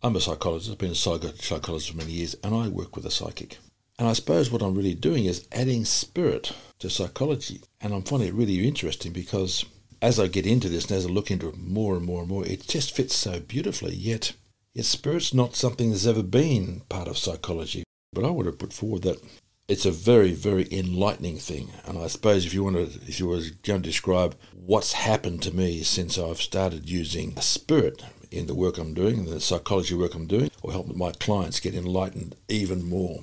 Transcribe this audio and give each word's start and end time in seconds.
I'm 0.00 0.14
a 0.14 0.20
psychologist, 0.20 0.70
I've 0.70 0.78
been 0.78 0.92
a 0.92 0.94
psychologist 0.94 1.90
for 1.90 1.96
many 1.96 2.12
years, 2.12 2.36
and 2.44 2.54
I 2.54 2.68
work 2.68 2.94
with 2.94 3.04
a 3.04 3.10
psychic. 3.10 3.58
And 3.98 4.06
I 4.06 4.12
suppose 4.12 4.48
what 4.48 4.62
I'm 4.62 4.76
really 4.76 4.94
doing 4.94 5.24
is 5.24 5.48
adding 5.50 5.84
spirit 5.84 6.52
to 6.78 6.88
psychology. 6.88 7.62
And 7.80 7.92
I'm 7.92 8.02
finding 8.02 8.28
it 8.28 8.34
really 8.34 8.66
interesting 8.66 9.12
because 9.12 9.64
as 10.00 10.20
I 10.20 10.28
get 10.28 10.46
into 10.46 10.68
this 10.68 10.84
and 10.84 10.92
as 10.92 11.06
I 11.06 11.08
look 11.08 11.32
into 11.32 11.48
it 11.48 11.58
more 11.58 11.96
and 11.96 12.06
more 12.06 12.20
and 12.20 12.28
more, 12.28 12.46
it 12.46 12.68
just 12.68 12.94
fits 12.94 13.16
so 13.16 13.40
beautifully. 13.40 13.92
Yet, 13.92 14.34
yet 14.72 14.84
spirit's 14.84 15.34
not 15.34 15.56
something 15.56 15.90
that's 15.90 16.06
ever 16.06 16.22
been 16.22 16.82
part 16.88 17.08
of 17.08 17.18
psychology. 17.18 17.82
But 18.12 18.24
I 18.24 18.30
would 18.30 18.46
have 18.46 18.60
put 18.60 18.72
forward 18.72 19.02
that 19.02 19.20
it's 19.66 19.84
a 19.84 19.90
very, 19.90 20.30
very 20.30 20.68
enlightening 20.70 21.38
thing. 21.38 21.72
And 21.84 21.98
I 21.98 22.06
suppose 22.06 22.46
if 22.46 22.54
you 22.54 22.62
want 22.62 22.76
to, 22.76 23.00
if 23.08 23.18
you 23.18 23.26
were 23.26 23.40
going 23.64 23.82
to 23.82 23.88
describe 23.88 24.36
what's 24.54 24.92
happened 24.92 25.42
to 25.42 25.54
me 25.54 25.82
since 25.82 26.16
I've 26.16 26.40
started 26.40 26.88
using 26.88 27.36
spirit 27.40 28.04
in 28.30 28.46
the 28.46 28.54
work 28.54 28.78
I'm 28.78 28.94
doing, 28.94 29.24
the 29.24 29.40
psychology 29.40 29.94
work 29.94 30.14
I'm 30.14 30.26
doing, 30.26 30.50
or 30.62 30.72
help 30.72 30.94
my 30.94 31.12
clients 31.12 31.60
get 31.60 31.74
enlightened 31.74 32.36
even 32.48 32.88
more. 32.88 33.22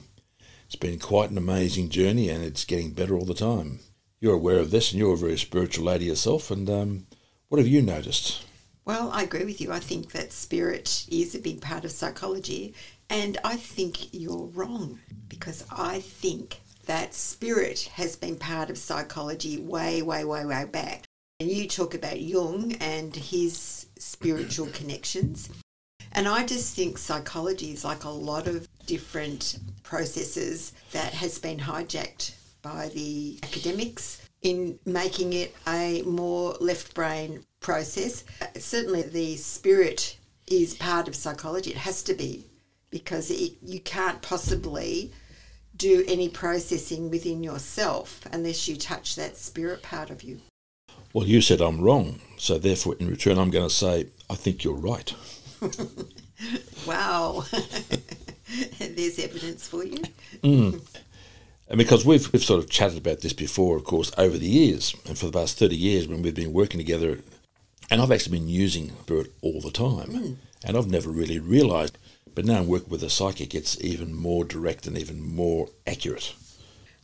It's 0.66 0.76
been 0.76 1.00
quite 1.00 1.30
an 1.30 1.38
amazing 1.38 1.90
journey 1.90 2.30
and 2.30 2.44
it's 2.44 2.66
getting 2.66 2.91
better 2.91 3.16
all 3.16 3.26
the 3.26 3.34
time. 3.34 3.80
You're 4.20 4.34
aware 4.34 4.60
of 4.60 4.72
this 4.72 4.91
and 4.91 4.99
you're 4.99 5.13
a 5.13 5.18
very 5.18 5.38
spiritual 5.38 5.86
lady 5.86 6.05
yourself. 6.05 6.49
And 6.49 6.70
um, 6.70 7.08
what 7.49 7.60
have 7.60 7.68
you 7.68 7.82
noticed? 7.82 8.44
Well, 8.84 9.10
I 9.12 9.23
agree 9.23 9.46
with 9.46 9.62
you. 9.62 9.72
I 9.72 9.80
think 9.80 10.12
that 10.12 10.32
spirit 10.32 11.05
is 11.10 11.35
a 11.35 11.40
big 11.40 11.62
part 11.62 11.85
of 11.85 11.91
psychology. 11.91 12.74
And 13.10 13.38
I 13.44 13.55
think 13.55 14.13
you're 14.13 14.48
wrong 14.48 14.99
because 15.27 15.66
I 15.72 15.99
think 16.02 16.62
that 16.85 17.13
spirit 17.13 17.90
has 17.94 18.16
been 18.16 18.35
part 18.35 18.70
of 18.70 18.77
psychology 18.77 19.60
way, 19.60 20.01
way, 20.01 20.24
way, 20.24 20.46
way 20.46 20.66
back. 20.66 21.04
And 21.40 21.49
you 21.49 21.68
talk 21.68 21.94
about 21.94 22.22
Jung 22.22 22.74
and 22.74 23.16
his 23.16 23.85
spiritual 23.98 24.68
connections. 24.68 25.49
And 26.12 26.27
I 26.27 26.46
just 26.46 26.76
think 26.76 26.98
psychology 26.98 27.71
is 27.71 27.84
like 27.84 28.05
a 28.05 28.10
lot 28.10 28.48
of 28.48 28.68
different 28.85 29.60
processes 29.84 30.74
that 30.91 31.13
has 31.13 31.40
been 31.40 31.60
hijacked 31.60 32.35
by 32.62 32.90
the 32.90 33.40
academics 33.43 34.21
in 34.41 34.79
making 34.85 35.34
it 35.34 35.55
a 35.68 36.01
more 36.04 36.55
left 36.60 36.93
brain 36.93 37.43
process. 37.60 38.23
Certainly, 38.57 39.04
the 39.04 39.35
spirit 39.38 40.18
is 40.48 40.76
part 40.76 41.07
of 41.07 41.16
psychology. 41.16 41.71
It 41.71 41.77
has 41.77 42.04
to 42.04 42.13
be 42.13 42.46
because 42.91 43.29
it, 43.29 43.54
you 43.62 43.79
can't 43.82 44.21
possibly 44.21 45.12
do 45.76 46.05
any 46.07 46.29
processing 46.29 47.10
within 47.10 47.43
yourself 47.43 48.21
unless 48.32 48.68
you 48.68 48.77
touch 48.77 49.16
that 49.16 49.35
spirit 49.35 49.82
part 49.82 50.10
of 50.10 50.23
you. 50.23 50.40
Well, 51.16 51.26
you 51.26 51.40
said 51.40 51.62
I'm 51.62 51.80
wrong, 51.80 52.20
so 52.35 52.58
therefore, 52.58 52.98
in 52.99 53.08
return, 53.08 53.40
I'm 53.40 53.49
going 53.49 53.66
to 53.66 53.74
say 53.74 54.08
I 54.30 54.35
think 54.35 54.66
you're 54.66 54.74
right. 54.74 55.13
wow. 56.85 57.46
There's 58.80 59.18
evidence 59.20 59.66
for 59.66 59.85
you. 59.85 60.04
Mm. 60.44 60.85
And 61.70 61.77
because 61.77 62.05
we've, 62.05 62.30
we've 62.34 62.44
sort 62.44 62.62
of 62.62 62.70
chatted 62.70 62.98
about 62.98 63.22
this 63.22 63.32
before, 63.32 63.77
of 63.77 63.85
course, 63.85 64.12
over 64.18 64.38
the 64.38 64.46
years, 64.46 64.94
and 65.07 65.18
for 65.18 65.28
the 65.28 65.31
past 65.31 65.57
30 65.57 65.78
years 65.78 66.06
when 66.06 66.22
we've 66.22 66.35
been 66.35 66.52
working 66.52 66.81
together, 66.81 67.22
and 67.90 68.02
I've 68.02 68.12
actually 68.12 68.40
been 68.40 68.50
using 68.50 68.91
Spirit 69.03 69.31
all 69.40 69.62
the 69.62 69.72
time, 69.72 70.09
mm. 70.09 70.35
and 70.66 70.75
I've 70.75 70.91
never 70.91 71.09
really 71.09 71.40
realised. 71.40 71.97
But 72.34 72.44
now 72.44 72.59
I'm 72.59 72.68
working 72.68 72.90
with 72.90 73.03
a 73.03 73.09
psychic, 73.09 73.56
it's 73.56 73.81
even 73.81 74.13
more 74.13 74.44
direct 74.44 74.85
and 74.85 74.97
even 74.97 75.22
more 75.22 75.69
accurate. 75.88 76.35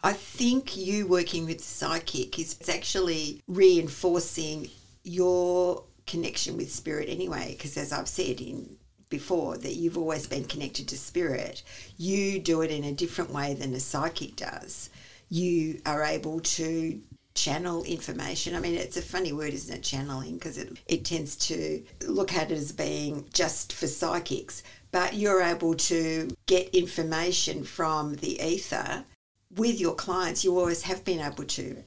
I 0.03 0.13
think 0.13 0.75
you 0.75 1.05
working 1.05 1.45
with 1.45 1.63
psychic 1.63 2.39
is 2.39 2.57
actually 2.67 3.41
reinforcing 3.47 4.69
your 5.03 5.83
connection 6.07 6.57
with 6.57 6.71
spirit 6.71 7.07
anyway, 7.07 7.56
because 7.56 7.78
as 7.78 7.91
I've 7.91 8.07
said 8.07 8.41
in 8.41 8.78
before 9.09 9.57
that 9.57 9.75
you've 9.75 9.97
always 9.97 10.25
been 10.25 10.45
connected 10.45 10.88
to 10.88 10.97
spirit, 10.97 11.61
you 11.97 12.40
do 12.40 12.61
it 12.61 12.72
in 12.72 12.84
a 12.84 12.91
different 12.91 13.31
way 13.31 13.53
than 13.53 13.73
a 13.75 13.79
psychic 13.79 14.35
does. 14.35 14.90
You 15.29 15.81
are 15.85 16.03
able 16.03 16.40
to 16.40 17.01
channel 17.35 17.84
information. 17.84 18.56
I 18.56 18.59
mean, 18.59 18.75
it's 18.75 18.97
a 18.97 19.01
funny 19.01 19.34
word, 19.34 19.53
isn't 19.53 19.75
it, 19.75 19.84
channeling? 19.84 20.35
Because 20.35 20.57
it, 20.57 20.78
it 20.88 21.06
tends 21.06 21.35
to 21.47 21.84
look 22.07 22.34
at 22.34 22.51
it 22.51 22.57
as 22.57 22.72
being 22.72 23.25
just 23.34 23.72
for 23.73 23.88
psychics, 23.88 24.63
but 24.91 25.13
you're 25.13 25.41
able 25.41 25.75
to 25.75 26.29
get 26.47 26.75
information 26.75 27.63
from 27.63 28.16
the 28.16 28.41
ether 28.41 29.06
with 29.56 29.79
your 29.79 29.95
clients. 29.95 30.44
You 30.44 30.57
always 30.57 30.84
have 30.84 31.03
been 31.03 31.19
able 31.19 31.45
to. 31.45 31.84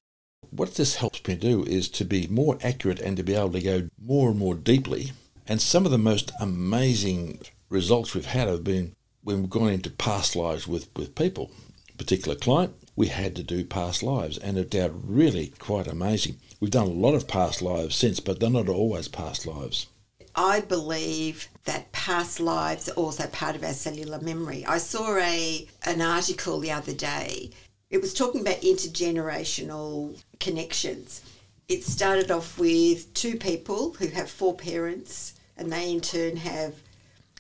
What 0.50 0.75
this 0.75 0.97
helps 0.97 1.26
me 1.26 1.34
do 1.34 1.64
is 1.64 1.88
to 1.91 2.04
be 2.04 2.26
more 2.28 2.58
accurate 2.62 3.00
and 3.00 3.16
to 3.16 3.22
be 3.22 3.34
able 3.34 3.52
to 3.52 3.60
go 3.60 3.88
more 4.00 4.30
and 4.30 4.38
more 4.38 4.54
deeply 4.54 5.12
and 5.47 5.60
some 5.60 5.84
of 5.84 5.92
the 5.92 5.98
most 5.98 6.32
amazing 6.41 7.41
results 7.69 8.14
we've 8.14 8.26
had 8.26 8.48
have 8.48 8.64
been 8.64 8.94
when 9.22 9.41
we've 9.41 9.50
gone 9.50 9.70
into 9.70 9.91
past 9.91 10.34
lives 10.36 10.66
with, 10.66 10.88
with 10.97 11.14
people. 11.14 11.50
A 11.92 11.97
particular 11.97 12.36
client, 12.36 12.74
we 12.97 13.08
had 13.08 13.36
to 13.36 13.42
do 13.42 13.64
past 13.64 14.03
lives, 14.03 14.38
and 14.38 14.56
they're 14.56 14.91
really 14.91 15.53
quite 15.58 15.86
amazing. 15.86 16.36
We've 16.60 16.70
done 16.70 16.86
a 16.86 16.91
lot 16.91 17.14
of 17.14 17.28
past 17.28 17.60
lives 17.60 17.94
since, 17.97 18.20
but 18.20 18.41
they're 18.41 18.50
not 18.50 18.69
always 18.69 19.08
past 19.08 19.47
lives. 19.47 19.86
I 20.37 20.61
believe 20.61 21.49
that 21.65 21.93
past 21.93 22.41
lives 22.41 22.89
are 22.89 22.93
also 22.95 23.27
part 23.28 23.56
of 23.56 23.65
our 23.65 23.72
cellular 23.72 24.21
memory. 24.21 24.65
I 24.67 24.78
saw 24.78 25.17
a 25.17 25.69
an 25.84 26.00
article 26.00 26.61
the 26.61 26.72
other 26.72 26.93
day. 26.93 27.50
It 27.91 28.00
was 28.00 28.12
talking 28.12 28.41
about 28.41 28.62
intergenerational 28.62 30.21
connections. 30.41 31.22
It 31.69 31.84
started 31.84 32.31
off 32.31 32.59
with 32.59 33.12
two 33.15 33.37
people 33.37 33.95
who 33.95 34.09
have 34.09 34.28
four 34.28 34.55
parents 34.55 35.34
and 35.56 35.72
they 35.72 35.93
in 35.93 36.00
turn 36.00 36.37
have 36.37 36.75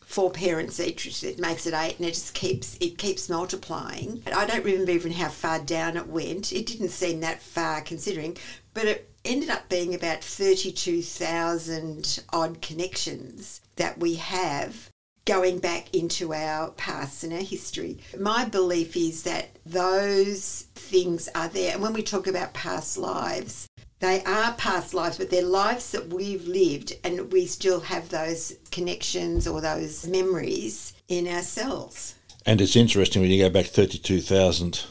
four 0.04 0.30
parents 0.30 0.78
each. 0.78 1.24
It 1.24 1.38
makes 1.38 1.66
it 1.66 1.74
eight, 1.74 1.98
and 1.98 2.06
it 2.06 2.14
just 2.14 2.34
keeps 2.34 2.76
it 2.80 2.98
keeps 2.98 3.28
multiplying. 3.28 4.22
I 4.32 4.46
don't 4.46 4.64
remember 4.64 4.92
even 4.92 5.12
how 5.12 5.28
far 5.28 5.58
down 5.58 5.96
it 5.96 6.06
went. 6.06 6.52
It 6.52 6.66
didn't 6.66 6.90
seem 6.90 7.20
that 7.20 7.42
far 7.42 7.80
considering, 7.80 8.36
but 8.74 8.84
it 8.84 9.13
ended 9.24 9.50
up 9.50 9.68
being 9.68 9.94
about 9.94 10.22
thirty-two 10.22 11.02
thousand 11.02 12.22
odd 12.32 12.60
connections 12.60 13.60
that 13.76 13.98
we 13.98 14.14
have 14.16 14.90
going 15.24 15.58
back 15.58 15.94
into 15.94 16.34
our 16.34 16.70
past 16.72 17.24
and 17.24 17.32
our 17.32 17.40
history. 17.40 17.98
My 18.18 18.44
belief 18.44 18.96
is 18.96 19.22
that 19.22 19.48
those 19.64 20.66
things 20.74 21.28
are 21.34 21.48
there. 21.48 21.72
And 21.72 21.82
when 21.82 21.94
we 21.94 22.02
talk 22.02 22.26
about 22.26 22.52
past 22.52 22.98
lives, 22.98 23.66
they 24.00 24.22
are 24.24 24.52
past 24.52 24.92
lives, 24.92 25.16
but 25.16 25.30
they're 25.30 25.42
lives 25.42 25.92
that 25.92 26.08
we've 26.08 26.46
lived, 26.46 26.92
and 27.04 27.32
we 27.32 27.46
still 27.46 27.80
have 27.80 28.10
those 28.10 28.54
connections 28.70 29.46
or 29.48 29.62
those 29.62 30.06
memories 30.06 30.92
in 31.08 31.26
ourselves. 31.26 32.14
And 32.44 32.60
it's 32.60 32.76
interesting 32.76 33.22
when 33.22 33.30
you 33.30 33.42
go 33.42 33.48
back 33.48 33.66
32,000 33.66 34.84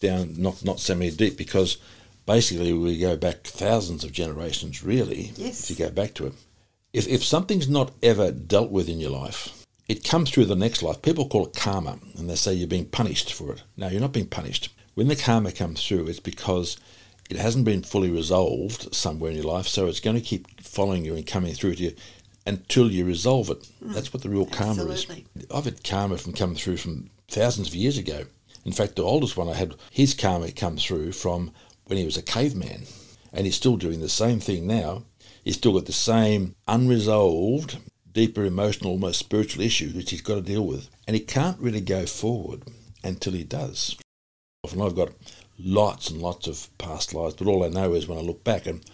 down, 0.00 0.40
not, 0.40 0.64
not 0.64 0.80
so 0.80 0.94
many 0.94 1.10
deep, 1.10 1.36
because 1.36 1.76
basically 2.26 2.72
we 2.72 2.98
go 2.98 3.16
back 3.16 3.44
thousands 3.44 4.04
of 4.04 4.12
generations, 4.12 4.82
really, 4.82 5.32
yes. 5.36 5.70
if 5.70 5.78
you 5.78 5.86
go 5.86 5.90
back 5.90 6.14
to 6.14 6.26
it. 6.26 6.34
If, 6.92 7.08
if 7.08 7.24
something's 7.24 7.68
not 7.68 7.92
ever 8.02 8.32
dealt 8.32 8.70
with 8.70 8.88
in 8.88 9.00
your 9.00 9.10
life, 9.10 9.64
it 9.88 10.04
comes 10.04 10.30
through 10.30 10.46
the 10.46 10.56
next 10.56 10.82
life. 10.82 11.02
People 11.02 11.28
call 11.28 11.46
it 11.46 11.54
karma, 11.54 11.98
and 12.18 12.28
they 12.28 12.34
say 12.34 12.52
you're 12.54 12.68
being 12.68 12.86
punished 12.86 13.32
for 13.32 13.52
it. 13.52 13.62
No, 13.76 13.88
you're 13.88 14.00
not 14.00 14.12
being 14.12 14.26
punished. 14.26 14.70
When 14.94 15.08
the 15.08 15.16
karma 15.16 15.52
comes 15.52 15.86
through, 15.86 16.08
it's 16.08 16.20
because 16.20 16.76
it 17.30 17.36
hasn't 17.36 17.64
been 17.64 17.82
fully 17.82 18.10
resolved 18.10 18.94
somewhere 18.94 19.30
in 19.30 19.36
your 19.36 19.46
life, 19.46 19.66
so 19.66 19.86
it's 19.86 20.00
going 20.00 20.16
to 20.16 20.22
keep 20.22 20.60
following 20.60 21.04
you 21.04 21.14
and 21.14 21.26
coming 21.26 21.54
through 21.54 21.74
to 21.76 21.82
you 21.84 21.92
until 22.46 22.90
you 22.90 23.04
resolve 23.04 23.50
it. 23.50 23.68
Mm, 23.84 23.94
That's 23.94 24.12
what 24.12 24.22
the 24.22 24.28
real 24.28 24.46
karma 24.46 24.82
absolutely. 24.82 25.26
is. 25.36 25.46
I've 25.52 25.64
had 25.64 25.84
karma 25.84 26.16
from 26.16 26.32
coming 26.32 26.56
through 26.56 26.78
from 26.78 27.10
thousands 27.28 27.68
of 27.68 27.74
years 27.74 27.98
ago. 27.98 28.24
In 28.64 28.72
fact, 28.72 28.96
the 28.96 29.02
oldest 29.02 29.36
one 29.36 29.48
I 29.48 29.54
had, 29.54 29.74
his 29.90 30.14
karma 30.14 30.50
come 30.50 30.76
through 30.76 31.12
from 31.12 31.52
when 31.86 31.98
he 31.98 32.04
was 32.04 32.16
a 32.16 32.22
caveman, 32.22 32.84
and 33.32 33.46
he's 33.46 33.56
still 33.56 33.76
doing 33.76 34.00
the 34.00 34.08
same 34.08 34.40
thing 34.40 34.66
now. 34.66 35.04
He's 35.44 35.56
still 35.56 35.72
got 35.72 35.86
the 35.86 35.92
same 35.92 36.56
unresolved, 36.66 37.78
deeper 38.12 38.44
emotional, 38.44 38.92
almost 38.92 39.18
spiritual 39.18 39.62
issue 39.62 39.90
which 39.90 40.10
he's 40.10 40.22
got 40.22 40.36
to 40.36 40.40
deal 40.40 40.66
with, 40.66 40.88
and 41.06 41.14
he 41.14 41.20
can't 41.20 41.60
really 41.60 41.80
go 41.80 42.06
forward 42.06 42.62
until 43.04 43.32
he 43.32 43.44
does. 43.44 43.96
Often 44.64 44.82
I've 44.82 44.96
got 44.96 45.12
lots 45.58 46.10
and 46.10 46.20
lots 46.20 46.46
of 46.46 46.68
past 46.78 47.14
lives, 47.14 47.34
but 47.34 47.46
all 47.46 47.64
I 47.64 47.68
know 47.68 47.94
is 47.94 48.08
when 48.08 48.18
I 48.18 48.22
look 48.22 48.42
back 48.42 48.66
and 48.66 48.84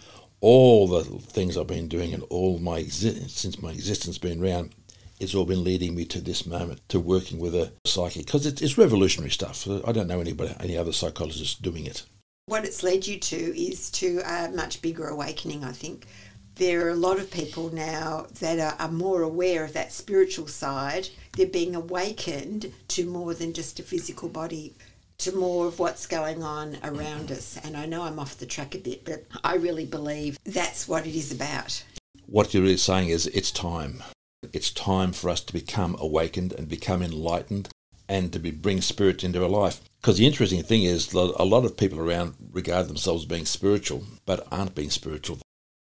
all 0.41 0.87
the 0.87 1.03
things 1.03 1.57
I've 1.57 1.67
been 1.67 1.87
doing 1.87 2.13
and 2.13 2.23
all 2.23 2.59
my 2.59 2.83
since 2.83 3.61
my 3.61 3.71
existence 3.71 4.17
been 4.17 4.43
around, 4.43 4.75
it's 5.19 5.33
all 5.33 5.45
been 5.45 5.63
leading 5.63 5.95
me 5.95 6.05
to 6.05 6.19
this 6.19 6.45
moment, 6.45 6.81
to 6.89 6.99
working 6.99 7.39
with 7.39 7.55
a 7.55 7.71
psychic, 7.85 8.25
because 8.25 8.45
it's, 8.45 8.61
it's 8.61 8.77
revolutionary 8.77 9.31
stuff. 9.31 9.67
I 9.87 9.91
don't 9.93 10.07
know 10.07 10.19
anybody, 10.19 10.53
any 10.59 10.77
other 10.77 10.91
psychologists 10.91 11.55
doing 11.55 11.85
it. 11.85 12.03
What 12.45 12.65
it's 12.65 12.83
led 12.83 13.07
you 13.07 13.19
to 13.19 13.59
is 13.59 13.89
to 13.91 14.19
a 14.25 14.51
much 14.51 14.81
bigger 14.81 15.07
awakening, 15.07 15.63
I 15.63 15.71
think. 15.71 16.07
There 16.55 16.85
are 16.85 16.89
a 16.89 16.95
lot 16.95 17.17
of 17.17 17.31
people 17.31 17.73
now 17.73 18.27
that 18.41 18.59
are, 18.59 18.75
are 18.79 18.91
more 18.91 19.21
aware 19.21 19.63
of 19.63 19.71
that 19.73 19.93
spiritual 19.93 20.47
side. 20.47 21.07
They're 21.31 21.47
being 21.47 21.73
awakened 21.73 22.73
to 22.89 23.05
more 23.05 23.33
than 23.33 23.53
just 23.53 23.79
a 23.79 23.83
physical 23.83 24.27
body 24.27 24.75
to 25.19 25.31
more 25.33 25.67
of 25.67 25.79
what's 25.79 26.05
going 26.05 26.43
on 26.43 26.77
around 26.83 27.31
us. 27.31 27.57
And 27.63 27.77
I 27.77 27.85
know 27.85 28.03
I'm 28.03 28.19
off 28.19 28.37
the 28.37 28.45
track 28.45 28.75
a 28.75 28.77
bit, 28.79 29.05
but 29.05 29.23
I 29.43 29.55
really 29.55 29.85
believe 29.85 30.37
that's 30.43 30.85
what 30.85 31.07
it 31.07 31.15
is 31.15 31.31
about. 31.31 31.81
What 32.25 32.53
you're 32.53 32.63
really 32.63 32.75
saying 32.75 33.07
is 33.07 33.25
it's 33.27 33.51
time. 33.51 34.03
It's 34.51 34.69
time 34.69 35.13
for 35.13 35.29
us 35.29 35.39
to 35.41 35.53
become 35.53 35.95
awakened 35.97 36.51
and 36.51 36.67
become 36.67 37.01
enlightened 37.01 37.69
and 38.09 38.33
to 38.33 38.39
be, 38.39 38.51
bring 38.51 38.81
spirit 38.81 39.23
into 39.23 39.41
our 39.41 39.49
life. 39.49 39.79
Because 40.03 40.17
the 40.17 40.27
interesting 40.27 40.61
thing 40.63 40.83
is, 40.83 41.13
a 41.13 41.45
lot 41.45 41.63
of 41.63 41.77
people 41.77 41.97
around 41.97 42.35
regard 42.51 42.89
themselves 42.89 43.23
as 43.23 43.29
being 43.29 43.45
spiritual, 43.45 44.03
but 44.25 44.45
aren't 44.51 44.75
being 44.75 44.89
spiritual. 44.89 45.39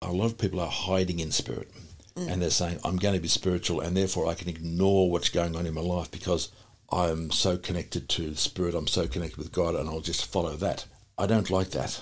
A 0.02 0.12
lot 0.12 0.26
of 0.26 0.36
people 0.36 0.60
are 0.60 0.70
hiding 0.70 1.20
in 1.20 1.30
spirit. 1.30 1.70
Mm. 2.14 2.30
And 2.30 2.42
they're 2.42 2.50
saying, 2.50 2.80
I'm 2.84 2.96
going 2.96 3.14
to 3.14 3.20
be 3.20 3.28
spiritual, 3.28 3.80
and 3.80 3.96
therefore 3.96 4.26
I 4.26 4.34
can 4.34 4.50
ignore 4.50 5.10
what's 5.10 5.30
going 5.30 5.56
on 5.56 5.64
in 5.64 5.72
my 5.72 5.80
life 5.80 6.10
because 6.10 6.52
I'm 6.92 7.30
so 7.30 7.56
connected 7.56 8.10
to 8.10 8.34
spirit, 8.34 8.74
I'm 8.74 8.86
so 8.86 9.06
connected 9.06 9.38
with 9.38 9.52
God, 9.52 9.74
and 9.74 9.88
I'll 9.88 10.00
just 10.00 10.30
follow 10.30 10.54
that. 10.56 10.84
I 11.16 11.24
don't 11.24 11.48
like 11.48 11.70
that. 11.70 11.98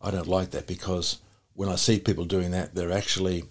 I 0.00 0.12
don't 0.12 0.28
like 0.28 0.52
that 0.52 0.68
because 0.68 1.18
when 1.54 1.68
I 1.68 1.74
see 1.74 1.98
people 1.98 2.24
doing 2.24 2.52
that, 2.52 2.76
they're 2.76 2.92
actually 2.92 3.46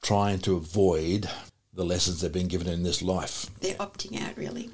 trying 0.00 0.38
to 0.40 0.56
avoid 0.56 1.28
the 1.74 1.84
lessons 1.84 2.22
they've 2.22 2.32
been 2.32 2.48
given 2.48 2.68
in 2.68 2.84
this 2.84 3.02
life. 3.02 3.50
They're 3.60 3.74
opting 3.74 4.18
out, 4.22 4.38
really. 4.38 4.70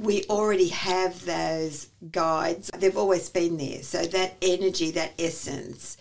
We 0.00 0.24
already 0.24 0.68
have 0.68 1.24
those 1.24 1.88
guides. 2.10 2.70
They've 2.76 2.96
always 2.96 3.28
been 3.28 3.56
there. 3.56 3.82
So 3.82 4.04
that 4.04 4.34
energy, 4.42 4.90
that 4.92 5.12
essence, 5.18 5.96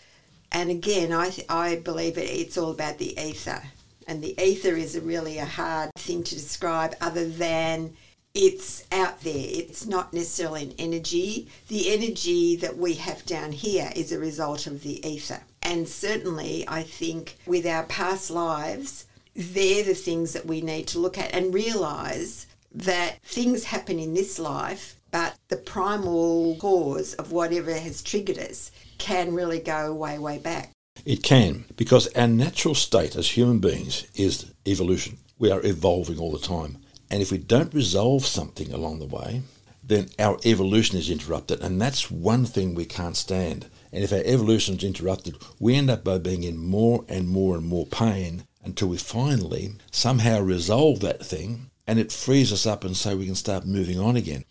and 0.51 0.69
again, 0.69 1.12
I, 1.12 1.30
th- 1.30 1.48
I 1.50 1.78
believe 1.78 2.18
it, 2.18 2.30
it's 2.30 2.57
all 2.57 2.72
about 2.72 3.00
the 3.00 3.19
ether. 3.19 3.62
And 4.07 4.24
the 4.24 4.40
ether 4.42 4.75
is 4.75 4.95
a 4.95 5.01
really 5.01 5.38
a 5.38 5.45
hard 5.45 5.90
thing 5.95 6.24
to 6.24 6.36
describe 6.36 6.95
other 7.01 7.28
than 7.28 7.95
it's 8.34 8.86
out 8.92 9.22
there. 9.22 9.34
It's 9.36 9.86
not 9.86 10.13
necessarily 10.13 10.63
an 10.63 10.74
energy. 10.78 11.48
The 11.68 11.94
energy 11.94 12.56
that 12.57 12.78
we 12.78 12.95
have 12.95 13.25
down 13.25 13.51
here 13.51 13.92
is 13.95 14.12
a 14.12 14.19
result 14.19 14.68
of 14.68 14.84
the 14.84 15.06
ether. 15.07 15.42
And 15.62 15.88
certainly, 15.88 16.66
I 16.68 16.84
think 16.84 17.38
with 17.45 17.66
our 17.66 17.84
past 17.84 18.30
lives, 18.30 19.06
they're 19.36 19.84
the 19.84 19.94
things 19.94 20.34
that 20.34 20.45
we 20.45 20.62
need 20.62 20.88
to 20.88 21.00
look 21.00 21.18
at 21.18 21.34
and 21.34 21.54
realize 21.54 22.48
that 22.74 23.22
things 23.24 23.66
happen 23.66 24.00
in 24.00 24.14
this 24.14 24.40
life, 24.40 25.00
but 25.12 25.36
the 25.50 25.58
primal 25.58 26.56
cause 26.58 27.14
of 27.16 27.31
whatever 27.31 27.74
has 27.74 28.02
triggered 28.02 28.40
us 28.40 28.72
can 28.98 29.34
really 29.34 29.60
go 29.60 29.94
way, 29.94 30.18
way 30.18 30.40
back. 30.40 30.72
It 31.06 31.22
can, 31.24 31.66
because 31.75 32.08
our 32.16 32.28
natural 32.28 32.75
state 32.75 33.16
as 33.16 33.30
human 33.30 33.60
beings 33.60 34.08
is 34.16 34.52
evolution. 34.66 35.18
We 35.38 35.52
are 35.52 35.66
evolving 35.66 36.18
all 36.18 36.31
the 36.31 36.40
time. 36.40 36.78
And 37.12 37.22
if 37.22 37.31
we 37.31 37.38
don't 37.38 37.74
resolve 37.74 38.25
something 38.25 38.74
along 38.74 39.00
the 39.00 39.06
way, 39.06 39.42
then 39.84 40.10
our 40.18 40.40
evolution 40.46 40.98
is 40.98 41.10
interrupted. 41.10 41.62
And 41.62 41.81
that's 41.81 42.10
one 42.10 42.46
thing 42.46 42.74
we 42.74 42.86
can't 42.86 43.18
stand. 43.18 43.68
And 43.92 44.04
if 44.04 44.14
our 44.14 44.24
evolution 44.24 44.78
is 44.78 44.84
interrupted, 44.84 45.36
we 45.60 45.76
end 45.76 45.90
up 45.90 46.04
by 46.04 46.18
being 46.18 46.44
in 46.44 46.58
more 46.58 47.06
and 47.10 47.28
more 47.28 47.56
and 47.56 47.66
more 47.66 47.86
pain 47.86 48.46
until 48.64 48.88
we 48.88 48.98
finally 48.98 49.74
somehow 49.92 50.40
resolve 50.40 51.02
that 51.02 51.24
thing 51.26 51.69
and 51.88 52.00
it 52.00 52.12
frees 52.12 52.51
us 52.51 52.65
up 52.65 52.83
and 52.83 52.95
so 52.95 53.15
we 53.15 53.25
can 53.25 53.35
start 53.35 53.65
moving 53.65 54.00
on 54.00 54.15
again. 54.15 54.45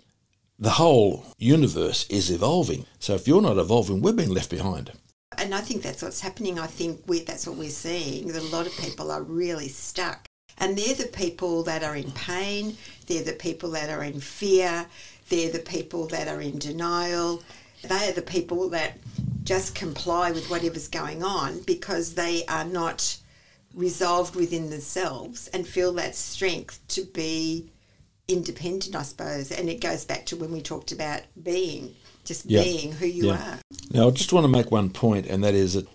The 0.59 0.71
whole 0.71 1.25
universe 1.39 2.07
is 2.09 2.31
evolving. 2.31 2.87
So 2.99 3.15
if 3.15 3.27
you're 3.27 3.43
not 3.43 3.59
evolving, 3.59 4.01
we're 4.01 4.13
being 4.13 4.31
left 4.31 4.51
behind. 4.51 4.93
And 5.39 5.55
I 5.55 5.61
think 5.61 5.83
that's 5.83 6.03
what's 6.03 6.21
happening. 6.21 6.59
I 6.59 6.67
think 6.67 7.03
we, 7.07 7.21
that's 7.21 7.47
what 7.47 7.57
we're 7.57 7.71
seeing. 7.71 8.29
That 8.29 8.43
a 8.43 8.57
lot 8.57 8.67
of 8.67 8.77
people 8.77 9.11
are 9.11 9.23
really 9.23 9.69
stuck. 9.69 10.27
And 10.59 10.77
they're 10.77 10.95
the 10.95 11.07
people 11.07 11.63
that 11.65 11.83
are 11.83 11.97
in 11.97 12.11
pain, 12.13 12.77
they're 13.07 13.25
the 13.25 13.33
people 13.33 13.71
that 13.71 13.89
are 13.89 14.05
in 14.05 14.21
fear, 14.21 14.87
they're 15.31 15.51
the 15.51 15.59
people 15.59 16.07
that 16.09 16.29
are 16.29 16.41
in 16.41 16.59
denial, 16.59 17.43
they 17.83 18.11
are 18.11 18.13
the 18.13 18.23
people 18.23 18.69
that 18.69 18.99
just 19.45 19.75
comply 19.75 20.31
with 20.31 20.51
whatever's 20.51 20.89
going 20.89 21.23
on 21.23 21.61
because 21.63 22.15
they 22.15 22.45
are 22.47 22.65
not 22.65 23.17
resolved 23.75 24.35
within 24.35 24.71
themselves 24.71 25.49
and 25.49 25.67
feel 25.67 25.93
that 25.95 26.15
strength 26.15 26.81
to 26.89 27.05
be 27.05 27.71
independent, 28.29 28.95
I 28.95 29.03
suppose. 29.03 29.51
And 29.51 29.69
it 29.69 29.81
goes 29.81 30.05
back 30.05 30.27
to 30.27 30.37
when 30.37 30.53
we 30.53 30.61
talked 30.61 30.93
about 30.93 31.23
being, 31.43 31.95
just 32.25 32.47
yep. 32.47 32.65
being 32.65 32.93
who 32.93 33.07
you 33.07 33.31
are. 33.31 33.59
Now, 33.91 34.09
I 34.09 34.11
just 34.11 34.33
want 34.33 34.45
to 34.45 34.49
make 34.49 34.71
one 34.71 34.91
point, 34.91 35.27
and 35.27 35.43
that 35.45 35.55
is 35.55 35.75
that 35.75 35.87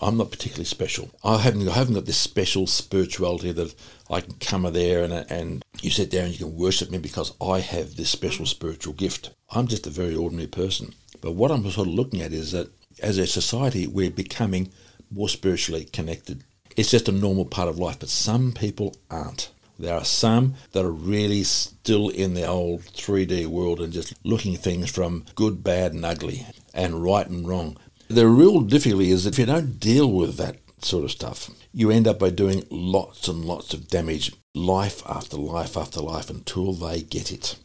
I'm 0.00 0.16
not 0.16 0.30
particularly 0.30 0.64
special. 0.64 1.10
I 1.22 1.38
haven't, 1.38 1.68
I 1.68 1.72
haven't 1.72 1.94
got 1.94 2.06
this 2.06 2.18
special 2.18 2.66
spirituality 2.66 3.52
that 3.52 3.74
I 4.10 4.20
can 4.20 4.34
come 4.34 4.70
there 4.72 5.02
and, 5.02 5.12
and 5.12 5.64
you 5.80 5.90
sit 5.90 6.10
there 6.10 6.24
and 6.24 6.32
you 6.32 6.38
can 6.38 6.56
worship 6.56 6.90
me 6.90 6.98
because 6.98 7.32
I 7.40 7.60
have 7.60 7.96
this 7.96 8.10
special 8.10 8.46
spiritual 8.46 8.94
gift. 8.94 9.30
I'm 9.50 9.66
just 9.66 9.86
a 9.86 9.90
very 9.90 10.14
ordinary 10.14 10.48
person. 10.48 10.94
But 11.20 11.32
what 11.32 11.50
I'm 11.50 11.68
sort 11.70 11.88
of 11.88 11.94
looking 11.94 12.20
at 12.20 12.32
is 12.32 12.52
that 12.52 12.70
as 13.02 13.18
a 13.18 13.26
society, 13.26 13.86
we're 13.86 14.10
becoming 14.10 14.70
more 15.10 15.28
spiritually 15.28 15.84
connected. 15.84 16.44
It's 16.76 16.90
just 16.90 17.08
a 17.08 17.12
normal 17.12 17.44
part 17.44 17.68
of 17.68 17.78
life, 17.78 18.00
but 18.00 18.08
some 18.08 18.52
people 18.52 18.96
aren't. 19.10 19.50
There 19.78 19.94
are 19.94 20.04
some 20.04 20.54
that 20.72 20.84
are 20.84 20.90
really 20.90 21.42
still 21.44 22.08
in 22.08 22.34
the 22.34 22.46
old 22.46 22.82
3D 22.82 23.46
world 23.46 23.80
and 23.80 23.92
just 23.92 24.14
looking 24.24 24.54
at 24.54 24.60
things 24.60 24.90
from 24.90 25.24
good, 25.34 25.64
bad, 25.64 25.92
and 25.92 26.04
ugly, 26.04 26.46
and 26.72 27.02
right 27.02 27.26
and 27.26 27.46
wrong. 27.46 27.76
The 28.08 28.28
real 28.28 28.60
difficulty 28.60 29.10
is 29.10 29.26
if 29.26 29.38
you 29.38 29.46
don't 29.46 29.80
deal 29.80 30.10
with 30.10 30.36
that 30.36 30.56
sort 30.82 31.04
of 31.04 31.10
stuff, 31.10 31.50
you 31.72 31.90
end 31.90 32.06
up 32.06 32.18
by 32.18 32.30
doing 32.30 32.64
lots 32.70 33.26
and 33.26 33.44
lots 33.44 33.74
of 33.74 33.88
damage, 33.88 34.32
life 34.54 35.02
after 35.08 35.36
life 35.36 35.76
after 35.76 36.00
life, 36.00 36.30
until 36.30 36.72
they 36.72 37.00
get 37.00 37.32
it. 37.32 37.56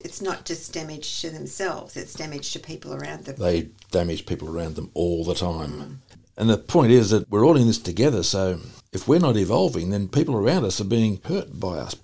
It's 0.00 0.22
not 0.22 0.44
just 0.44 0.72
damage 0.72 1.20
to 1.22 1.30
themselves, 1.30 1.96
it's 1.96 2.14
damage 2.14 2.52
to 2.52 2.60
people 2.60 2.94
around 2.94 3.24
them. 3.24 3.36
They 3.36 3.70
damage 3.90 4.26
people 4.26 4.48
around 4.48 4.76
them 4.76 4.90
all 4.94 5.24
the 5.24 5.34
time. 5.34 5.72
Mm. 5.72 6.07
And 6.38 6.48
the 6.48 6.56
point 6.56 6.92
is 6.92 7.10
that 7.10 7.28
we're 7.28 7.44
all 7.44 7.56
in 7.56 7.66
this 7.66 7.78
together, 7.78 8.22
so 8.22 8.60
if 8.92 9.08
we're 9.08 9.18
not 9.18 9.36
evolving, 9.36 9.90
then 9.90 10.06
people 10.06 10.36
around 10.36 10.64
us 10.64 10.80
are 10.80 10.84
being 10.84 11.20
hurt 11.24 11.58
by 11.58 11.78
us. 11.78 11.96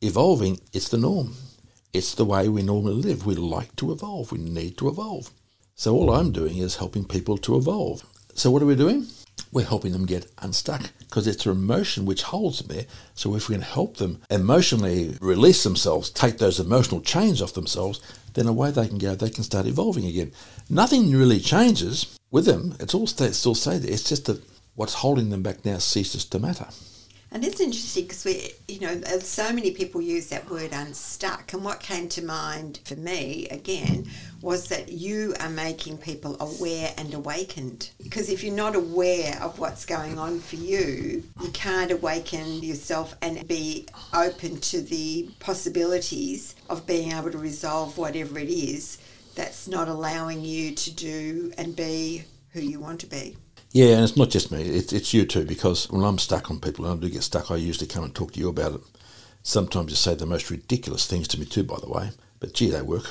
Evolving, 0.00 0.58
it's 0.72 0.88
the 0.88 0.96
norm. 0.96 1.34
It's 1.92 2.14
the 2.14 2.24
way 2.24 2.48
we 2.48 2.62
normally 2.62 2.94
live. 2.94 3.26
We 3.26 3.34
like 3.34 3.76
to 3.76 3.92
evolve. 3.92 4.32
We 4.32 4.38
need 4.38 4.78
to 4.78 4.88
evolve. 4.88 5.30
So 5.74 5.94
all 5.94 6.14
I'm 6.14 6.32
doing 6.32 6.56
is 6.56 6.76
helping 6.76 7.04
people 7.04 7.36
to 7.38 7.56
evolve. 7.56 8.02
So 8.32 8.50
what 8.50 8.62
are 8.62 8.66
we 8.66 8.74
doing? 8.74 9.06
We're 9.52 9.66
helping 9.66 9.92
them 9.92 10.06
get 10.06 10.32
unstuck 10.38 10.90
because 11.00 11.26
it's 11.26 11.44
their 11.44 11.52
emotion 11.52 12.06
which 12.06 12.22
holds 12.22 12.60
them 12.60 12.74
there. 12.74 12.86
So 13.14 13.36
if 13.36 13.50
we 13.50 13.54
can 13.54 13.62
help 13.62 13.98
them 13.98 14.22
emotionally 14.30 15.16
release 15.20 15.62
themselves, 15.62 16.08
take 16.08 16.38
those 16.38 16.58
emotional 16.58 17.02
chains 17.02 17.42
off 17.42 17.52
themselves, 17.52 18.00
then 18.32 18.46
away 18.46 18.70
they 18.70 18.88
can 18.88 18.98
go. 18.98 19.14
They 19.14 19.30
can 19.30 19.44
start 19.44 19.66
evolving 19.66 20.06
again. 20.06 20.32
Nothing 20.70 21.12
really 21.12 21.38
changes 21.38 22.18
with 22.34 22.46
them. 22.46 22.74
It's 22.80 22.94
all 22.94 23.06
stay, 23.06 23.30
still 23.30 23.54
stay 23.54 23.78
there. 23.78 23.92
It's 23.92 24.08
just 24.08 24.26
that 24.26 24.42
what's 24.74 24.94
holding 24.94 25.30
them 25.30 25.44
back 25.44 25.64
now 25.64 25.78
ceases 25.78 26.24
to 26.24 26.40
matter. 26.40 26.66
And 27.30 27.44
it's 27.44 27.60
interesting 27.60 28.04
because 28.04 28.24
we, 28.24 28.50
you 28.66 28.80
know, 28.80 29.00
uh, 29.06 29.20
so 29.20 29.52
many 29.52 29.70
people 29.70 30.00
use 30.00 30.28
that 30.28 30.50
word 30.50 30.72
unstuck. 30.72 31.52
And 31.52 31.64
what 31.64 31.78
came 31.78 32.08
to 32.08 32.24
mind 32.24 32.80
for 32.84 32.96
me 32.96 33.46
again 33.52 34.08
was 34.42 34.66
that 34.68 34.90
you 34.90 35.34
are 35.38 35.48
making 35.48 35.98
people 35.98 36.36
aware 36.40 36.92
and 36.98 37.14
awakened. 37.14 37.90
Because 38.02 38.28
if 38.28 38.42
you're 38.42 38.54
not 38.54 38.74
aware 38.74 39.40
of 39.40 39.60
what's 39.60 39.86
going 39.86 40.18
on 40.18 40.40
for 40.40 40.56
you, 40.56 41.22
you 41.40 41.50
can't 41.52 41.92
awaken 41.92 42.64
yourself 42.64 43.16
and 43.22 43.46
be 43.46 43.86
open 44.12 44.58
to 44.58 44.80
the 44.80 45.30
possibilities 45.38 46.56
of 46.68 46.84
being 46.84 47.12
able 47.12 47.30
to 47.30 47.38
resolve 47.38 47.96
whatever 47.96 48.40
it 48.40 48.48
is 48.48 48.98
that's 49.34 49.68
not 49.68 49.88
allowing 49.88 50.42
you 50.42 50.74
to 50.74 50.90
do 50.92 51.52
and 51.58 51.74
be 51.74 52.24
who 52.50 52.60
you 52.60 52.80
want 52.80 53.00
to 53.00 53.06
be. 53.06 53.36
Yeah, 53.72 53.96
and 53.96 54.04
it's 54.04 54.16
not 54.16 54.30
just 54.30 54.52
me, 54.52 54.62
it's, 54.62 54.92
it's 54.92 55.12
you 55.12 55.26
too, 55.26 55.44
because 55.44 55.90
when 55.90 56.04
I'm 56.04 56.18
stuck 56.18 56.50
on 56.50 56.60
people, 56.60 56.86
and 56.86 56.98
I 56.98 57.02
do 57.02 57.12
get 57.12 57.24
stuck, 57.24 57.50
I 57.50 57.56
usually 57.56 57.88
come 57.88 58.04
and 58.04 58.14
talk 58.14 58.32
to 58.32 58.38
you 58.38 58.48
about 58.48 58.74
it. 58.74 58.80
Sometimes 59.42 59.90
you 59.90 59.96
say 59.96 60.14
the 60.14 60.26
most 60.26 60.50
ridiculous 60.50 61.06
things 61.06 61.26
to 61.28 61.40
me 61.40 61.44
too, 61.44 61.64
by 61.64 61.78
the 61.80 61.90
way, 61.90 62.10
but 62.38 62.54
gee, 62.54 62.70
they 62.70 62.82
work. 62.82 63.04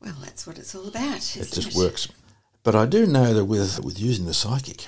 Well, 0.00 0.14
that's 0.22 0.46
what 0.46 0.58
it's 0.58 0.74
all 0.76 0.86
about. 0.86 1.16
it 1.16 1.50
just 1.50 1.68
it? 1.68 1.74
works. 1.74 2.06
But 2.62 2.76
I 2.76 2.86
do 2.86 3.06
know 3.06 3.34
that 3.34 3.46
with, 3.46 3.82
with 3.82 3.98
using 3.98 4.26
the 4.26 4.34
psychic, 4.34 4.86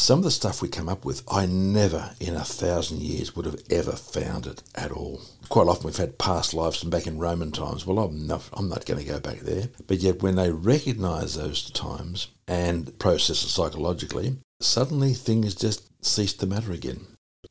some 0.00 0.18
of 0.20 0.24
the 0.24 0.30
stuff 0.30 0.62
we 0.62 0.68
come 0.68 0.88
up 0.88 1.04
with, 1.04 1.22
I 1.30 1.44
never 1.44 2.12
in 2.20 2.34
a 2.34 2.42
thousand 2.42 3.02
years 3.02 3.36
would 3.36 3.44
have 3.44 3.62
ever 3.68 3.92
found 3.92 4.46
it 4.46 4.62
at 4.74 4.90
all. 4.90 5.20
Quite 5.50 5.68
often 5.68 5.84
we've 5.84 5.96
had 5.96 6.16
past 6.16 6.54
lives 6.54 6.80
from 6.80 6.88
back 6.88 7.06
in 7.06 7.18
Roman 7.18 7.52
times. 7.52 7.86
Well, 7.86 7.98
I'm 7.98 8.26
not, 8.26 8.48
I'm 8.54 8.70
not 8.70 8.86
going 8.86 8.98
to 8.98 9.06
go 9.06 9.20
back 9.20 9.40
there. 9.40 9.68
But 9.86 9.98
yet 9.98 10.22
when 10.22 10.36
they 10.36 10.50
recognise 10.50 11.34
those 11.34 11.70
times 11.70 12.28
and 12.48 12.98
process 12.98 13.42
it 13.42 13.48
psychologically, 13.48 14.38
suddenly 14.60 15.12
things 15.12 15.54
just 15.54 15.86
cease 16.02 16.32
to 16.34 16.46
matter 16.46 16.72
again. 16.72 17.06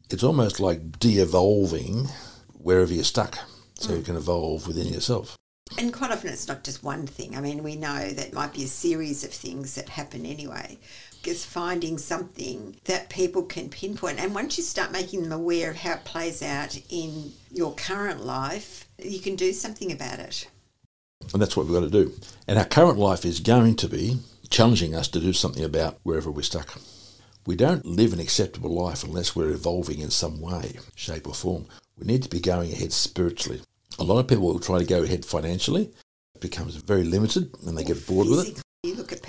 It's 0.09 0.23
almost 0.23 0.59
like 0.59 0.97
de-evolving 0.97 2.07
wherever 2.53 2.91
you're 2.91 3.03
stuck 3.03 3.37
so 3.75 3.91
mm. 3.91 3.97
you 3.97 4.03
can 4.03 4.15
evolve 4.15 4.65
within 4.65 4.91
yourself. 4.91 5.37
And 5.77 5.93
quite 5.93 6.09
often 6.09 6.33
it's 6.33 6.47
not 6.47 6.63
just 6.63 6.83
one 6.83 7.05
thing. 7.05 7.37
I 7.37 7.41
mean, 7.41 7.61
we 7.61 7.75
know 7.75 8.09
that 8.09 8.33
might 8.33 8.53
be 8.53 8.63
a 8.63 8.67
series 8.67 9.23
of 9.23 9.29
things 9.29 9.75
that 9.75 9.87
happen 9.87 10.25
anyway 10.25 10.79
is 11.27 11.45
finding 11.45 11.97
something 11.97 12.75
that 12.85 13.09
people 13.09 13.43
can 13.43 13.69
pinpoint. 13.69 14.19
And 14.19 14.33
once 14.33 14.57
you 14.57 14.63
start 14.63 14.91
making 14.91 15.23
them 15.23 15.31
aware 15.31 15.71
of 15.71 15.77
how 15.77 15.93
it 15.93 16.05
plays 16.05 16.41
out 16.41 16.79
in 16.89 17.31
your 17.51 17.73
current 17.75 18.25
life, 18.25 18.87
you 18.97 19.19
can 19.19 19.35
do 19.35 19.53
something 19.53 19.91
about 19.91 20.19
it. 20.19 20.47
And 21.33 21.41
that's 21.41 21.55
what 21.55 21.65
we've 21.65 21.75
got 21.75 21.81
to 21.81 21.89
do. 21.89 22.13
And 22.47 22.57
our 22.57 22.65
current 22.65 22.97
life 22.97 23.25
is 23.25 23.39
going 23.39 23.75
to 23.77 23.87
be 23.87 24.19
challenging 24.49 24.95
us 24.95 25.07
to 25.09 25.19
do 25.19 25.33
something 25.33 25.63
about 25.63 25.99
wherever 26.03 26.31
we're 26.31 26.41
stuck. 26.41 26.79
We 27.45 27.55
don't 27.55 27.85
live 27.85 28.13
an 28.13 28.19
acceptable 28.19 28.73
life 28.73 29.03
unless 29.03 29.35
we're 29.35 29.51
evolving 29.51 29.99
in 29.99 30.11
some 30.11 30.39
way, 30.41 30.77
shape, 30.95 31.27
or 31.27 31.33
form. 31.33 31.65
We 31.97 32.05
need 32.05 32.23
to 32.23 32.29
be 32.29 32.39
going 32.39 32.71
ahead 32.71 32.93
spiritually. 32.93 33.61
A 33.97 34.03
lot 34.03 34.19
of 34.19 34.27
people 34.27 34.45
will 34.45 34.59
try 34.59 34.79
to 34.79 34.85
go 34.85 35.03
ahead 35.03 35.25
financially. 35.25 35.91
It 36.35 36.41
becomes 36.41 36.75
very 36.75 37.03
limited 37.03 37.53
and 37.65 37.77
they 37.77 37.83
get 37.83 38.05
bored 38.07 38.27
with 38.27 38.47
it. 38.47 38.61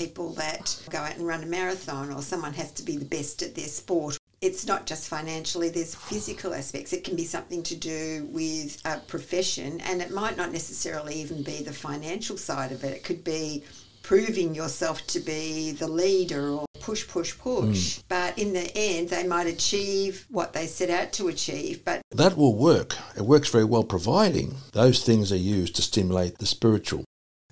You 0.01 0.07
look 0.07 0.13
at 0.13 0.15
people 0.15 0.33
that 0.35 0.83
go 0.91 0.99
out 0.99 1.17
and 1.17 1.27
run 1.27 1.43
a 1.43 1.47
marathon, 1.47 2.13
or 2.13 2.23
someone 2.23 2.55
has 2.55 2.73
to 2.73 2.83
be 2.83 2.97
the 2.97 3.05
best 3.05 3.43
at 3.43 3.55
their 3.55 3.69
sport. 3.69 4.17
It's 4.41 4.67
not 4.67 4.87
just 4.87 5.09
financially, 5.09 5.69
there's 5.69 5.95
physical 5.95 6.55
aspects. 6.55 6.95
It 6.95 7.05
can 7.05 7.17
be 7.17 7.25
something 7.25 7.63
to 7.65 7.77
do 7.77 8.27
with 8.31 8.81
a 8.87 8.99
profession, 9.01 9.81
and 9.83 10.01
it 10.01 10.11
might 10.11 10.39
not 10.39 10.53
necessarily 10.53 11.17
even 11.17 11.43
be 11.43 11.63
the 11.63 11.73
financial 11.73 12.39
side 12.39 12.73
of 12.73 12.83
it. 12.83 12.95
It 12.95 13.05
could 13.05 13.23
be 13.23 13.63
proving 14.03 14.55
yourself 14.55 15.07
to 15.09 15.21
be 15.21 15.73
the 15.73 15.89
leader 15.89 16.49
or 16.49 16.67
push, 16.81 17.07
push, 17.07 17.37
push. 17.37 17.99
Mm. 17.99 18.03
But 18.09 18.39
in 18.39 18.55
the 18.55 18.75
end, 18.75 19.11
they 19.11 19.27
might 19.27 19.47
achieve 19.47 20.27
what 20.31 20.55
they 20.55 20.67
set 20.67 20.89
out 20.89 21.13
to 21.15 21.29
achieve. 21.29 21.85
But 21.85 22.01
that 22.11 22.39
will 22.39 22.57
work. 22.57 22.97
It 23.17 23.23
works 23.23 23.51
very 23.51 23.67
well, 23.67 23.85
providing 23.85 24.57
those 24.73 25.05
things 25.05 25.31
are 25.31 25.37
used 25.37 25.77
to 25.77 25.83
stimulate 25.83 26.39
the 26.39 26.47
spiritual. 26.47 27.05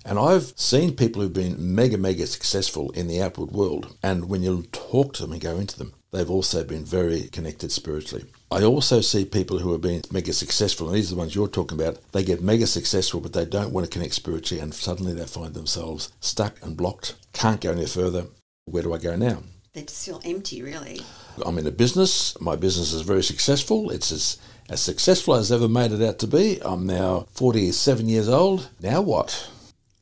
And 0.05 0.17
I've 0.17 0.53
seen 0.55 0.95
people 0.95 1.21
who've 1.21 1.33
been 1.33 1.75
mega, 1.75 1.97
mega 1.97 2.25
successful 2.25 2.91
in 2.91 3.07
the 3.07 3.21
outward 3.21 3.51
world. 3.51 3.95
And 4.01 4.29
when 4.29 4.41
you 4.41 4.63
talk 4.71 5.13
to 5.13 5.23
them 5.23 5.33
and 5.33 5.41
go 5.41 5.57
into 5.57 5.77
them, 5.77 5.93
they've 6.11 6.29
also 6.29 6.63
been 6.63 6.85
very 6.85 7.23
connected 7.23 7.71
spiritually. 7.71 8.25
I 8.51 8.63
also 8.63 9.01
see 9.01 9.25
people 9.25 9.59
who 9.59 9.71
have 9.73 9.81
been 9.81 10.01
mega 10.11 10.33
successful, 10.33 10.87
and 10.87 10.95
these 10.95 11.11
are 11.11 11.15
the 11.15 11.19
ones 11.19 11.35
you're 11.35 11.47
talking 11.47 11.79
about. 11.79 11.99
They 12.13 12.23
get 12.23 12.41
mega 12.41 12.65
successful, 12.65 13.19
but 13.19 13.33
they 13.33 13.45
don't 13.45 13.71
want 13.71 13.85
to 13.85 13.91
connect 13.91 14.15
spiritually, 14.15 14.61
and 14.61 14.73
suddenly 14.73 15.13
they 15.13 15.25
find 15.25 15.53
themselves 15.53 16.11
stuck 16.19 16.55
and 16.63 16.75
blocked, 16.75 17.15
can't 17.33 17.61
go 17.61 17.71
any 17.71 17.85
further. 17.85 18.25
Where 18.65 18.83
do 18.83 18.93
I 18.93 18.97
go 18.97 19.15
now? 19.15 19.43
They 19.73 19.83
just 19.83 20.05
feel 20.05 20.21
empty, 20.25 20.63
really. 20.63 21.01
I'm 21.45 21.59
in 21.59 21.67
a 21.67 21.71
business. 21.71 22.39
My 22.41 22.55
business 22.55 22.91
is 22.91 23.03
very 23.03 23.23
successful. 23.23 23.91
It's 23.91 24.11
as, 24.11 24.37
as 24.67 24.81
successful 24.81 25.35
as 25.35 25.51
ever 25.51 25.67
made 25.67 25.91
it 25.91 26.01
out 26.01 26.17
to 26.19 26.27
be. 26.27 26.59
I'm 26.63 26.87
now 26.87 27.27
47 27.33 28.09
years 28.09 28.27
old. 28.27 28.69
Now 28.81 29.01
what? 29.01 29.49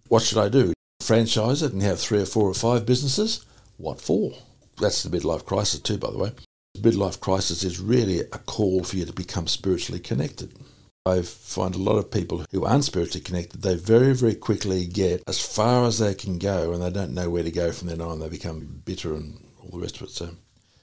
What 0.09 0.23
should 0.23 0.37
I 0.37 0.47
do? 0.47 0.73
Franchise 1.01 1.61
it 1.61 1.73
and 1.73 1.81
have 1.81 1.99
three 1.99 2.21
or 2.21 2.25
four 2.25 2.49
or 2.49 2.53
five 2.53 2.85
businesses? 2.85 3.45
What 3.77 3.99
for? 3.99 4.33
That's 4.79 5.03
the 5.03 5.15
midlife 5.15 5.45
crisis, 5.45 5.81
too, 5.81 5.97
by 5.97 6.11
the 6.11 6.17
way. 6.17 6.31
The 6.75 6.89
midlife 6.89 7.19
crisis 7.19 7.63
is 7.63 7.79
really 7.79 8.21
a 8.21 8.37
call 8.37 8.83
for 8.83 8.95
you 8.95 9.05
to 9.05 9.13
become 9.13 9.47
spiritually 9.47 9.99
connected. 9.99 10.53
I 11.05 11.21
find 11.21 11.75
a 11.75 11.79
lot 11.79 11.97
of 11.97 12.11
people 12.11 12.45
who 12.51 12.65
aren't 12.65 12.85
spiritually 12.85 13.23
connected, 13.23 13.61
they 13.61 13.75
very, 13.75 14.13
very 14.13 14.35
quickly 14.35 14.85
get 14.85 15.23
as 15.27 15.39
far 15.39 15.85
as 15.85 15.99
they 15.99 16.13
can 16.13 16.37
go 16.37 16.73
and 16.73 16.81
they 16.81 16.89
don't 16.89 17.13
know 17.13 17.29
where 17.29 17.43
to 17.43 17.51
go 17.51 17.71
from 17.71 17.87
then 17.87 18.01
on. 18.01 18.19
They 18.19 18.29
become 18.29 18.81
bitter 18.85 19.13
and 19.13 19.39
all 19.61 19.79
the 19.79 19.83
rest 19.83 19.97
of 19.97 20.03
it. 20.03 20.11
So, 20.11 20.29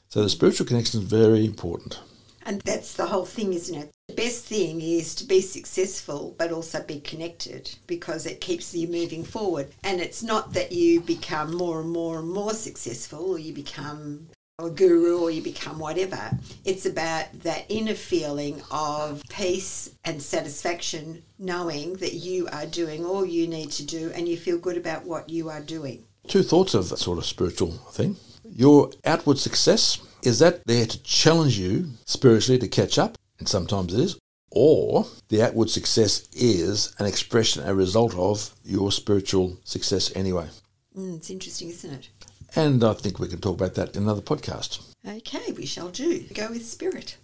so 0.09 0.23
the 0.23 0.31
spiritual 0.31 0.67
connection 0.67 1.01
is 1.01 1.07
very 1.07 1.45
important. 1.45 1.99
And 2.47 2.61
that's 2.63 2.95
the 2.95 3.07
whole 3.07 3.25
thing, 3.25 3.53
isn't 3.53 3.77
it? 3.77 3.91
The 4.09 4.15
best 4.15 4.45
thing 4.45 4.81
is 4.81 5.15
to 5.17 5.25
be 5.25 5.41
successful, 5.41 6.35
but 6.39 6.53
also 6.53 6.83
be 6.83 7.01
connected 7.01 7.75
because 7.87 8.27
it 8.27 8.41
keeps 8.41 8.75
you 8.75 8.87
moving 8.87 9.25
forward. 9.25 9.69
And 9.83 10.01
it's 10.01 10.23
not 10.23 10.53
that 10.53 10.73
you 10.73 11.01
become 11.01 11.57
more 11.57 11.81
and 11.81 11.91
more 11.91 12.19
and 12.19 12.29
more 12.29 12.53
successful 12.53 13.31
or 13.31 13.39
you 13.39 13.55
become 13.55 14.29
a 14.61 14.71
guru 14.71 15.21
or 15.21 15.31
you 15.31 15.43
become 15.43 15.79
whatever. 15.79 16.31
It's 16.65 16.87
about 16.87 17.33
that 17.41 17.65
inner 17.69 17.95
feeling 17.95 18.63
of 18.71 19.23
peace 19.29 19.91
and 20.05 20.23
satisfaction, 20.23 21.23
knowing 21.39 21.95
that 21.95 22.15
you 22.15 22.47
are 22.53 22.67
doing 22.67 23.05
all 23.05 23.25
you 23.25 23.49
need 23.49 23.73
to 23.73 23.85
do 23.85 24.13
and 24.15 24.29
you 24.29 24.37
feel 24.37 24.59
good 24.59 24.77
about 24.77 25.05
what 25.05 25.29
you 25.29 25.49
are 25.49 25.61
doing. 25.61 26.05
Two 26.29 26.43
thoughts 26.43 26.75
of 26.75 26.89
that 26.91 26.99
sort 26.99 27.19
of 27.19 27.27
spiritual 27.27 27.73
thing. 27.73 28.17
Your 28.45 28.91
outward 29.05 29.39
success 29.39 29.99
is 30.25 30.39
that 30.39 30.67
there 30.67 30.87
to 30.87 31.03
challenge 31.03 31.59
you 31.59 31.91
spiritually 32.07 32.59
to 32.59 32.69
catch 32.69 32.99
up? 32.99 33.19
And 33.39 33.49
sometimes 33.49 33.93
it 33.93 34.01
is. 34.01 34.19
Or 34.51 35.07
the 35.29 35.43
outward 35.43 35.69
success 35.69 36.29
is 36.33 36.95
an 36.99 37.07
expression, 37.07 37.63
a 37.65 37.75
result 37.75 38.15
of 38.15 38.55
your 38.65 38.91
spiritual 38.91 39.59
success 39.65 40.15
anyway. 40.17 40.49
Mm, 40.97 41.17
it's 41.17 41.31
interesting, 41.31 41.69
isn't 41.69 41.93
it? 41.93 42.09
And 42.57 42.83
I 42.85 42.95
think 42.95 43.19
we 43.19 43.29
can 43.29 43.41
talk 43.41 43.57
about 43.57 43.75
that 43.75 43.97
in 43.97 44.05
another 44.05 44.23
podcast. 44.23 44.81
Okay, 45.07 45.53
we 45.53 45.67
shall 45.67 45.89
do. 45.89 46.21
Go 46.33 46.51
with 46.51 46.65
spirit. 46.65 47.17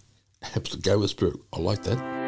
Absolutely 0.43 0.81
go 0.91 0.99
with 0.99 1.09
spirit. 1.09 1.37
I 1.53 1.59
like 1.59 1.83
that. 1.83 2.20